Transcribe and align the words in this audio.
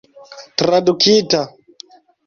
tradukita 0.57 1.41